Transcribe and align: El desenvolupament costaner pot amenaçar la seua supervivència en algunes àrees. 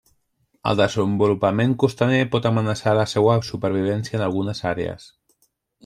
El 0.69 0.77
desenvolupament 0.79 1.75
costaner 1.83 2.23
pot 2.37 2.49
amenaçar 2.51 2.97
la 3.01 3.07
seua 3.13 3.39
supervivència 3.53 4.21
en 4.21 4.29
algunes 4.31 4.65
àrees. 4.75 5.11